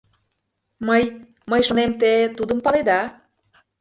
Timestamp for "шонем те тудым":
1.67-2.59